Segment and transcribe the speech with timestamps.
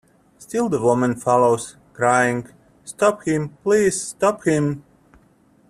[0.39, 2.47] Still the woman follows, crying,
[2.83, 4.83] "Stop him, please stop him!"